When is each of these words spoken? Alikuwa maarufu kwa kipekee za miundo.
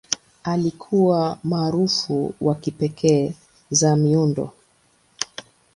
Alikuwa 0.43 1.37
maarufu 1.43 2.33
kwa 2.39 2.55
kipekee 2.55 3.33
za 3.71 3.95
miundo. 3.95 4.53